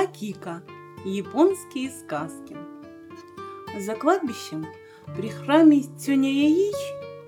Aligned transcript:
Акика. 0.00 0.62
Японские 1.04 1.90
сказки. 1.90 2.56
За 3.78 3.94
кладбищем 3.94 4.64
при 5.14 5.28
храме 5.28 5.82
Цюня-Яич 5.98 6.74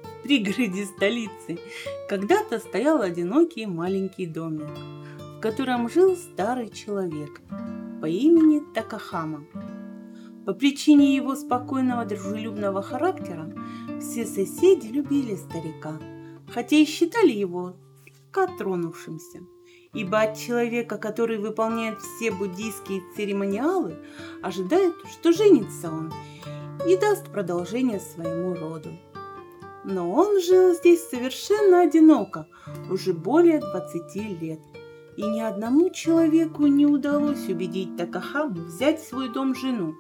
в 0.03 0.23
пригороде 0.23 0.87
столицы 0.87 1.59
когда-то 2.09 2.61
стоял 2.61 3.03
одинокий 3.03 3.67
маленький 3.67 4.25
домик, 4.25 4.71
в 5.37 5.41
котором 5.41 5.91
жил 5.91 6.17
старый 6.17 6.71
человек 6.71 7.43
по 8.01 8.07
имени 8.07 8.63
Такахама. 8.73 9.45
По 10.47 10.55
причине 10.55 11.15
его 11.15 11.37
спокойного 11.37 12.07
дружелюбного 12.07 12.81
характера 12.81 13.53
все 14.01 14.25
соседи 14.25 14.87
любили 14.87 15.35
старика, 15.35 16.01
хотя 16.49 16.77
и 16.77 16.87
считали 16.87 17.33
его 17.33 17.77
слегка 18.07 18.47
тронувшимся 18.47 19.41
ибо 19.95 20.23
от 20.23 20.37
человека, 20.37 20.97
который 20.97 21.39
выполняет 21.39 22.01
все 22.01 22.31
буддийские 22.31 23.03
церемониалы, 23.15 23.97
ожидают, 24.43 24.97
что 25.11 25.33
женится 25.33 25.91
он 25.91 26.13
и 26.87 26.97
даст 26.97 27.31
продолжение 27.31 28.01
своему 28.01 28.55
роду. 28.55 28.91
Но 29.85 30.11
он 30.13 30.41
жил 30.41 30.75
здесь 30.75 31.09
совершенно 31.09 31.83
одиноко, 31.83 32.47
уже 32.91 33.13
более 33.13 33.59
20 33.61 34.41
лет, 34.41 34.61
и 35.17 35.23
ни 35.23 35.41
одному 35.41 35.91
человеку 35.91 36.67
не 36.67 36.87
удалось 36.87 37.47
убедить 37.49 37.97
Такахаму 37.97 38.65
взять 38.65 39.01
в 39.01 39.09
свой 39.09 39.29
дом 39.29 39.55
жену. 39.55 39.95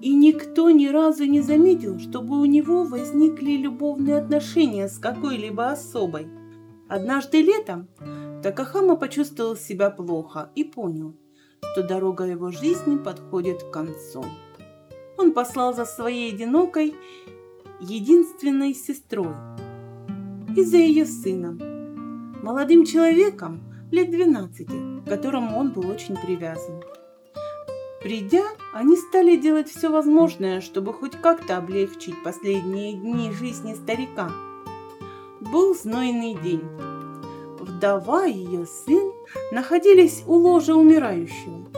И 0.00 0.14
никто 0.14 0.70
ни 0.70 0.86
разу 0.86 1.24
не 1.24 1.40
заметил, 1.40 1.98
чтобы 1.98 2.40
у 2.40 2.44
него 2.44 2.84
возникли 2.84 3.56
любовные 3.56 4.18
отношения 4.18 4.88
с 4.88 4.98
какой-либо 4.98 5.70
особой. 5.70 6.28
Однажды 6.88 7.42
летом 7.42 7.88
Такахама 8.42 8.94
почувствовал 8.94 9.56
себя 9.56 9.90
плохо 9.90 10.50
и 10.54 10.62
понял, 10.62 11.16
что 11.72 11.82
дорога 11.82 12.24
его 12.24 12.52
жизни 12.52 12.96
подходит 12.96 13.64
к 13.64 13.70
концу. 13.72 14.24
Он 15.16 15.32
послал 15.32 15.74
за 15.74 15.84
своей 15.84 16.32
одинокой, 16.32 16.94
единственной 17.80 18.74
сестрой 18.74 19.34
и 20.56 20.62
за 20.62 20.76
ее 20.76 21.04
сыном, 21.04 21.58
молодым 22.42 22.84
человеком 22.84 23.60
лет 23.90 24.10
12, 24.10 24.68
к 25.04 25.08
которому 25.08 25.58
он 25.58 25.72
был 25.72 25.88
очень 25.88 26.16
привязан. 26.16 26.82
Придя, 28.00 28.44
они 28.72 28.96
стали 28.96 29.36
делать 29.36 29.68
все 29.68 29.90
возможное, 29.90 30.60
чтобы 30.60 30.92
хоть 30.92 31.16
как-то 31.20 31.56
облегчить 31.56 32.22
последние 32.22 32.92
дни 32.92 33.32
жизни 33.32 33.74
старика. 33.74 34.30
Был 35.40 35.74
знойный 35.74 36.34
день 36.34 36.62
вдова 37.78 38.26
и 38.26 38.32
ее 38.32 38.66
сын 38.66 39.12
находились 39.52 40.24
у 40.26 40.34
ложа 40.34 40.74
умирающего. 40.74 41.68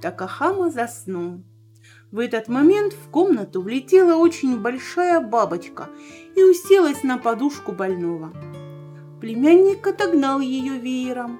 Такахама 0.00 0.70
заснул. 0.70 1.42
В 2.10 2.20
этот 2.20 2.48
момент 2.48 2.94
в 2.94 3.10
комнату 3.10 3.60
влетела 3.60 4.16
очень 4.16 4.58
большая 4.58 5.20
бабочка 5.20 5.88
и 6.34 6.42
уселась 6.42 7.02
на 7.02 7.18
подушку 7.18 7.72
больного. 7.72 8.32
Племянник 9.20 9.86
отогнал 9.86 10.40
ее 10.40 10.78
веером, 10.78 11.38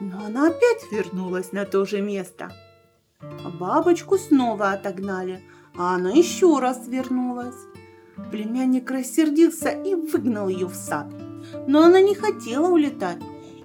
но 0.00 0.24
она 0.24 0.46
опять 0.46 0.90
вернулась 0.90 1.52
на 1.52 1.66
то 1.66 1.84
же 1.84 2.00
место. 2.00 2.50
Бабочку 3.60 4.16
снова 4.16 4.72
отогнали, 4.72 5.42
а 5.76 5.96
она 5.96 6.12
еще 6.12 6.60
раз 6.60 6.88
вернулась. 6.88 7.60
Племянник 8.30 8.90
рассердился 8.90 9.68
и 9.68 9.94
выгнал 9.94 10.48
ее 10.48 10.66
в 10.66 10.74
сад. 10.74 11.08
Но 11.66 11.82
она 11.82 12.00
не 12.00 12.14
хотела 12.14 12.68
улетать, 12.68 13.18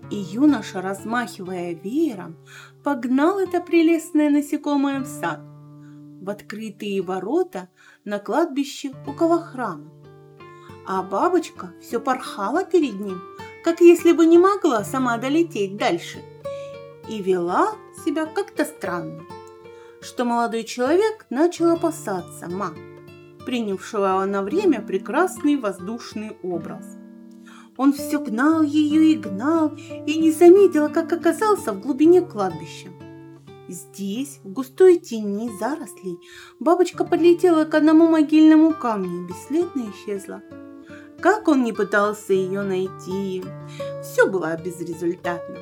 и 0.09 0.15
юноша, 0.15 0.81
размахивая 0.81 1.73
веером, 1.73 2.35
погнал 2.83 3.39
это 3.39 3.61
прелестное 3.61 4.29
насекомое 4.29 5.01
в 5.01 5.05
сад, 5.05 5.39
в 6.21 6.29
открытые 6.29 7.01
ворота 7.01 7.69
на 8.05 8.19
кладбище 8.19 8.91
около 9.07 9.39
храма. 9.41 9.91
А 10.87 11.03
бабочка 11.03 11.71
все 11.81 11.99
порхала 11.99 12.63
перед 12.63 12.99
ним, 12.99 13.21
как 13.63 13.81
если 13.81 14.11
бы 14.11 14.25
не 14.25 14.37
могла 14.37 14.83
сама 14.83 15.17
долететь 15.17 15.77
дальше, 15.77 16.19
и 17.07 17.21
вела 17.21 17.75
себя 18.05 18.25
как-то 18.25 18.65
странно, 18.65 19.23
что 20.01 20.25
молодой 20.25 20.63
человек 20.63 21.25
начал 21.29 21.71
опасаться 21.71 22.49
ма, 22.49 22.73
принявшего 23.45 24.23
на 24.25 24.41
время 24.41 24.81
прекрасный 24.81 25.57
воздушный 25.57 26.37
образ. 26.41 26.98
Он 27.79 27.93
все 27.93 28.19
гнал 28.19 28.61
ее 28.61 29.13
и 29.13 29.15
гнал, 29.15 29.71
и 30.05 30.19
не 30.19 30.31
заметила, 30.31 30.89
как 30.89 31.13
оказался 31.13 31.71
в 31.71 31.79
глубине 31.79 32.21
кладбища. 32.21 32.89
Здесь, 33.69 34.41
в 34.43 34.51
густой 34.51 34.97
тени 34.97 35.49
зарослей, 35.57 36.19
бабочка 36.59 37.05
подлетела 37.05 37.63
к 37.63 37.73
одному 37.73 38.09
могильному 38.09 38.73
камню 38.73 39.23
и 39.23 39.27
бесследно 39.29 39.93
исчезла. 39.93 40.41
Как 41.21 41.47
он 41.47 41.63
не 41.63 41.71
пытался 41.71 42.33
ее 42.33 42.63
найти, 42.63 43.45
все 44.03 44.27
было 44.27 44.57
безрезультатно. 44.57 45.59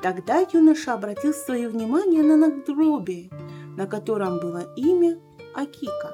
Тогда 0.00 0.46
юноша 0.50 0.94
обратил 0.94 1.34
свое 1.34 1.68
внимание 1.68 2.22
на 2.22 2.38
надгробие, 2.38 3.28
на 3.76 3.86
котором 3.86 4.40
было 4.40 4.62
имя 4.76 5.20
Акика, 5.54 6.10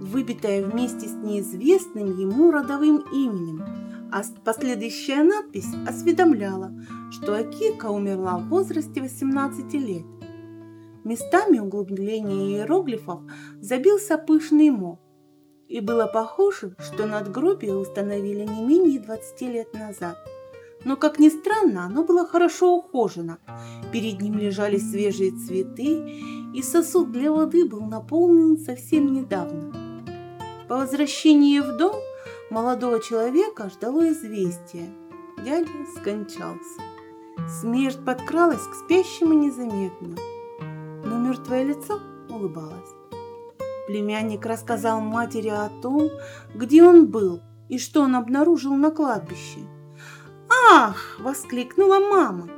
выбитое 0.00 0.64
вместе 0.64 1.08
с 1.08 1.14
неизвестным 1.14 2.16
ему 2.16 2.52
родовым 2.52 2.98
именем– 3.12 3.64
а 4.12 4.22
последующая 4.44 5.22
надпись 5.22 5.68
осведомляла, 5.86 6.72
что 7.10 7.34
Акика 7.34 7.86
умерла 7.86 8.38
в 8.38 8.48
возрасте 8.48 9.00
18 9.00 9.72
лет. 9.74 10.04
Местами 11.04 11.58
углубления 11.58 12.58
иероглифов 12.58 13.20
забился 13.60 14.18
пышный 14.18 14.70
мох, 14.70 14.98
и 15.68 15.80
было 15.80 16.06
похоже, 16.06 16.74
что 16.78 17.06
надгробие 17.06 17.76
установили 17.76 18.44
не 18.44 18.64
менее 18.64 19.00
20 19.00 19.40
лет 19.42 19.72
назад. 19.72 20.16
Но, 20.84 20.96
как 20.96 21.18
ни 21.18 21.28
странно, 21.28 21.84
оно 21.84 22.04
было 22.04 22.26
хорошо 22.26 22.76
ухожено. 22.76 23.38
Перед 23.92 24.20
ним 24.20 24.38
лежали 24.38 24.78
свежие 24.78 25.30
цветы, 25.30 26.10
и 26.54 26.62
сосуд 26.62 27.12
для 27.12 27.30
воды 27.30 27.68
был 27.68 27.82
наполнен 27.82 28.58
совсем 28.58 29.12
недавно. 29.12 29.72
По 30.68 30.76
возвращении 30.76 31.60
в 31.60 31.76
дом 31.76 31.96
молодого 32.50 33.00
человека 33.00 33.70
ждало 33.70 34.08
известие. 34.10 34.92
Дядя 35.42 35.68
скончался. 35.96 36.80
Смерть 37.60 38.04
подкралась 38.04 38.62
к 38.62 38.74
спящему 38.74 39.32
незаметно, 39.32 40.16
но 41.04 41.18
мертвое 41.18 41.62
лицо 41.62 41.98
улыбалось. 42.28 42.90
Племянник 43.86 44.44
рассказал 44.44 45.00
матери 45.00 45.48
о 45.48 45.70
том, 45.82 46.10
где 46.54 46.82
он 46.82 47.06
был 47.06 47.40
и 47.68 47.78
что 47.78 48.02
он 48.02 48.14
обнаружил 48.14 48.74
на 48.74 48.90
кладбище. 48.90 49.60
«Ах!»– 50.70 51.16
воскликнула 51.20 51.98
мама. 51.98 52.48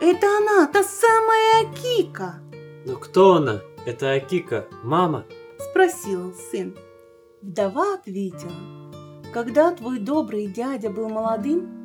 «Это 0.00 0.26
она, 0.38 0.66
та 0.66 0.82
самая 0.82 1.66
Акика!» 1.66 2.36
«Но 2.86 2.96
кто 2.96 3.34
она? 3.34 3.60
Это 3.84 4.12
Акика, 4.12 4.66
мама?»– 4.82 5.26
спросил 5.70 6.34
сын. 6.50 6.74
Вдова 7.42 7.94
ответила– 7.94 8.52
когда 9.32 9.72
твой 9.72 9.98
добрый 9.98 10.46
дядя 10.46 10.90
был 10.90 11.08
молодым, 11.08 11.82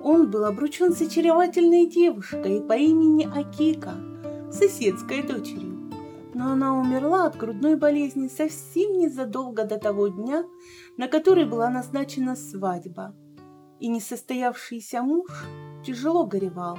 он 0.00 0.30
был 0.30 0.44
обручен 0.44 0.92
с 0.92 1.00
очаровательной 1.00 1.86
девушкой 1.86 2.60
по 2.60 2.74
имени 2.74 3.24
Акика, 3.24 3.94
соседской 4.50 5.22
дочерью. 5.22 5.90
Но 6.34 6.52
она 6.52 6.78
умерла 6.78 7.26
от 7.26 7.36
грудной 7.36 7.76
болезни 7.76 8.28
совсем 8.28 8.92
незадолго 8.98 9.64
до 9.64 9.78
того 9.78 10.08
дня, 10.08 10.44
на 10.96 11.08
который 11.08 11.44
была 11.44 11.70
назначена 11.70 12.36
свадьба. 12.36 13.14
И 13.80 13.88
несостоявшийся 13.88 15.02
муж 15.02 15.30
тяжело 15.84 16.26
горевал. 16.26 16.78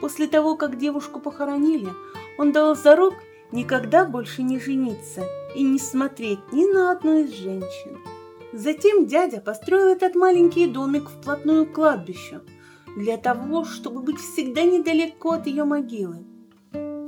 После 0.00 0.26
того, 0.26 0.56
как 0.56 0.78
девушку 0.78 1.20
похоронили, 1.20 1.88
он 2.38 2.52
дал 2.52 2.74
зарок 2.74 3.14
никогда 3.50 4.04
больше 4.04 4.42
не 4.42 4.58
жениться 4.58 5.24
и 5.54 5.62
не 5.62 5.78
смотреть 5.78 6.52
ни 6.52 6.70
на 6.72 6.92
одну 6.92 7.20
из 7.20 7.32
женщин. 7.32 7.98
Затем 8.52 9.06
дядя 9.06 9.40
построил 9.40 9.88
этот 9.88 10.14
маленький 10.14 10.66
домик 10.66 11.08
вплотную 11.08 11.66
к 11.66 11.72
кладбищу, 11.72 12.42
для 12.96 13.16
того, 13.16 13.64
чтобы 13.64 14.02
быть 14.02 14.18
всегда 14.18 14.62
недалеко 14.62 15.32
от 15.32 15.46
ее 15.46 15.64
могилы. 15.64 16.26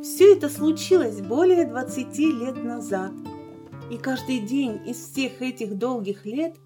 Все 0.02 0.32
это 0.32 0.48
случилось 0.48 1.20
более 1.20 1.66
20 1.66 2.18
лет 2.18 2.64
назад. 2.64 3.12
И 3.90 3.98
каждый 3.98 4.38
день 4.38 4.80
из 4.86 4.96
всех 4.96 5.42
этих 5.42 5.76
долгих 5.76 6.24
лет 6.24 6.56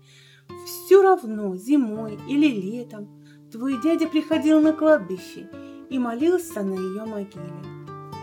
все 0.65 1.03
равно, 1.03 1.57
зимой 1.57 2.17
или 2.29 2.47
летом, 2.47 3.09
твой 3.51 3.83
дядя 3.83 4.07
приходил 4.07 4.61
на 4.61 4.73
кладбище 4.73 5.51
и 5.91 5.99
молился 5.99 6.63
на 6.63 6.75
ее 6.75 7.05
могиле. 7.05 7.53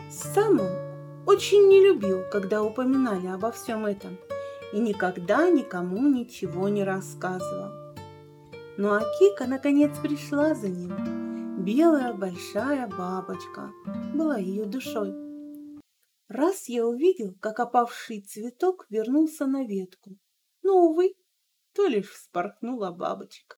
Сам 0.10 0.62
он 0.62 0.69
очень 1.25 1.68
не 1.68 1.81
любил, 1.81 2.22
когда 2.31 2.63
упоминали 2.63 3.28
обо 3.28 3.51
всем 3.51 3.86
этом– 3.86 4.18
и 4.75 4.80
никогда 4.80 5.50
никому 5.50 6.10
ничего 6.10 6.68
не 6.68 6.83
рассказывал. 6.83 7.95
Но 8.77 8.94
Акика 8.94 9.48
наконец 9.48 9.98
пришла 10.00 10.54
за 10.54 10.68
ним. 10.68 11.63
Белая 11.63 12.13
большая 12.13 12.86
бабочка 12.88 13.72
была 14.13 14.38
ее 14.38 14.66
душой. 14.66 15.13
Раз 16.27 16.68
я 16.68 16.86
увидел, 16.86 17.36
как 17.39 17.62
опавший 17.62 18.19
цветок 18.19 18.86
вернулся 18.89 19.45
на 19.45 19.63
ветку, 19.63 20.18
но, 20.62 20.88
увы, 20.88 21.16
то 21.74 21.88
лишь 21.88 22.10
вспорхнула 22.10 22.92
бабочка. 22.92 23.54